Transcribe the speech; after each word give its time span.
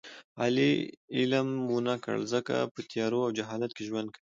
علي 0.41 0.71
علم 1.17 1.47
و 1.71 1.75
نه 1.87 1.95
کړ 2.03 2.17
ځکه 2.33 2.55
په 2.73 2.79
تیارو 2.91 3.19
او 3.25 3.31
جهالت 3.37 3.71
کې 3.75 3.87
ژوند 3.89 4.09
کوي. 4.13 4.23